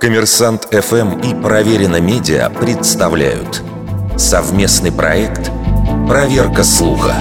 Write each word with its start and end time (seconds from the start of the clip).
Коммерсант 0.00 0.68
ФМ 0.70 1.18
и 1.20 1.34
Проверено 1.42 2.00
Медиа 2.00 2.48
представляют 2.50 3.62
совместный 4.16 4.92
проект 4.92 5.50
«Проверка 6.06 6.62
слуха». 6.62 7.14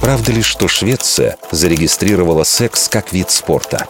Правда 0.00 0.32
ли, 0.32 0.42
что 0.42 0.68
Швеция 0.68 1.36
зарегистрировала 1.50 2.44
секс 2.44 2.88
как 2.88 3.12
вид 3.12 3.30
спорта? 3.30 3.86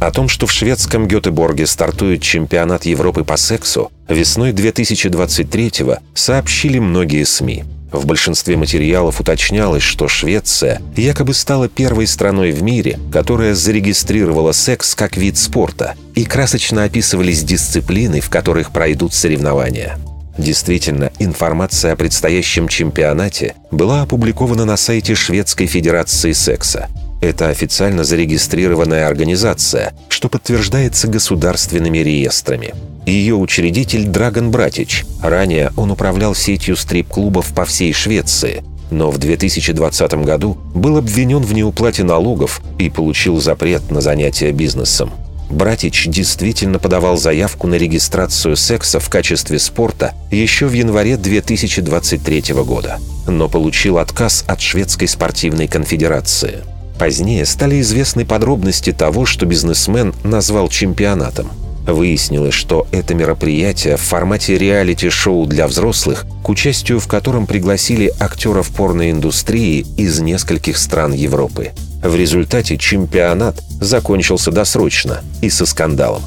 О 0.00 0.10
том, 0.10 0.28
что 0.28 0.46
в 0.46 0.52
шведском 0.52 1.08
Гетеборге 1.08 1.66
стартует 1.66 2.22
чемпионат 2.22 2.86
Европы 2.86 3.24
по 3.24 3.36
сексу, 3.36 3.92
весной 4.08 4.52
2023-го 4.52 5.98
сообщили 6.14 6.78
многие 6.78 7.24
СМИ. 7.24 7.64
В 7.94 8.06
большинстве 8.06 8.56
материалов 8.56 9.20
уточнялось, 9.20 9.84
что 9.84 10.08
Швеция 10.08 10.82
якобы 10.96 11.32
стала 11.32 11.68
первой 11.68 12.08
страной 12.08 12.50
в 12.50 12.60
мире, 12.60 12.98
которая 13.12 13.54
зарегистрировала 13.54 14.50
секс 14.50 14.96
как 14.96 15.16
вид 15.16 15.38
спорта, 15.38 15.94
и 16.16 16.24
красочно 16.24 16.82
описывались 16.82 17.44
дисциплины, 17.44 18.20
в 18.20 18.30
которых 18.30 18.72
пройдут 18.72 19.14
соревнования. 19.14 19.96
Действительно, 20.36 21.12
информация 21.20 21.92
о 21.92 21.96
предстоящем 21.96 22.66
чемпионате 22.66 23.54
была 23.70 24.02
опубликована 24.02 24.64
на 24.64 24.76
сайте 24.76 25.14
Шведской 25.14 25.68
Федерации 25.68 26.32
секса. 26.32 26.88
Это 27.20 27.48
официально 27.48 28.02
зарегистрированная 28.02 29.06
организация, 29.06 29.94
что 30.08 30.28
подтверждается 30.28 31.06
государственными 31.06 31.98
реестрами. 31.98 32.74
Ее 33.06 33.34
учредитель 33.34 34.06
Драгон 34.06 34.50
Братич. 34.50 35.04
Ранее 35.22 35.72
он 35.76 35.90
управлял 35.90 36.34
сетью 36.34 36.74
стрип-клубов 36.74 37.52
по 37.54 37.66
всей 37.66 37.92
Швеции, 37.92 38.64
но 38.90 39.10
в 39.10 39.18
2020 39.18 40.14
году 40.24 40.56
был 40.74 40.96
обвинен 40.96 41.40
в 41.40 41.52
неуплате 41.52 42.02
налогов 42.02 42.62
и 42.78 42.88
получил 42.88 43.40
запрет 43.40 43.90
на 43.90 44.00
занятия 44.00 44.52
бизнесом. 44.52 45.10
Братич 45.50 46.06
действительно 46.06 46.78
подавал 46.78 47.18
заявку 47.18 47.66
на 47.66 47.74
регистрацию 47.74 48.56
секса 48.56 48.98
в 48.98 49.10
качестве 49.10 49.58
спорта 49.58 50.14
еще 50.30 50.66
в 50.66 50.72
январе 50.72 51.18
2023 51.18 52.54
года, 52.64 52.98
но 53.26 53.50
получил 53.50 53.98
отказ 53.98 54.44
от 54.48 54.62
Шведской 54.62 55.08
спортивной 55.08 55.68
конфедерации. 55.68 56.60
Позднее 56.98 57.44
стали 57.44 57.82
известны 57.82 58.24
подробности 58.24 58.92
того, 58.92 59.26
что 59.26 59.44
бизнесмен 59.44 60.14
назвал 60.24 60.68
чемпионатом– 60.68 61.50
Выяснилось, 61.86 62.54
что 62.54 62.86
это 62.92 63.14
мероприятие 63.14 63.96
в 63.96 64.00
формате 64.00 64.56
реалити-шоу 64.56 65.46
для 65.46 65.66
взрослых, 65.68 66.24
к 66.42 66.48
участию 66.48 66.98
в 66.98 67.06
котором 67.06 67.46
пригласили 67.46 68.12
актеров 68.18 68.70
порноиндустрии 68.70 69.86
из 69.96 70.20
нескольких 70.20 70.78
стран 70.78 71.12
Европы. 71.12 71.72
В 72.02 72.16
результате 72.16 72.78
чемпионат 72.78 73.62
закончился 73.80 74.50
досрочно 74.50 75.22
и 75.42 75.50
со 75.50 75.66
скандалом. 75.66 76.22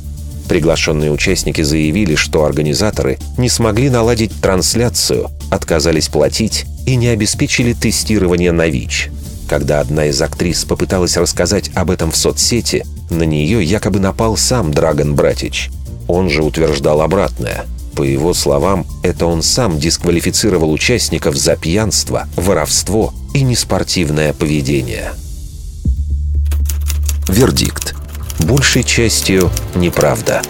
Приглашенные 0.47 1.11
участники 1.11 1.61
заявили, 1.61 2.15
что 2.15 2.45
организаторы 2.45 3.17
не 3.37 3.49
смогли 3.49 3.89
наладить 3.89 4.31
трансляцию, 4.41 5.29
отказались 5.49 6.07
платить 6.07 6.65
и 6.85 6.95
не 6.95 7.07
обеспечили 7.07 7.73
тестирование 7.73 8.51
на 8.51 8.67
ВИЧ. 8.67 9.09
Когда 9.49 9.79
одна 9.79 10.05
из 10.05 10.21
актрис 10.21 10.65
попыталась 10.65 11.17
рассказать 11.17 11.71
об 11.73 11.91
этом 11.91 12.11
в 12.11 12.17
соцсети, 12.17 12.85
на 13.09 13.23
нее 13.23 13.63
якобы 13.63 13.99
напал 13.99 14.37
сам 14.37 14.71
Драгон 14.71 15.15
Братич. 15.15 15.69
Он 16.07 16.29
же 16.29 16.43
утверждал 16.43 17.01
обратное. 17.01 17.65
По 17.95 18.03
его 18.03 18.33
словам, 18.33 18.85
это 19.01 19.25
он 19.25 19.41
сам 19.41 19.79
дисквалифицировал 19.79 20.71
участников 20.71 21.35
за 21.35 21.55
пьянство, 21.55 22.27
воровство 22.35 23.13
и 23.33 23.41
неспортивное 23.41 24.33
поведение. 24.33 25.13
Вердикт. 27.27 27.95
Большей 28.39 28.83
частью 28.83 29.49
неправда. 29.75 30.41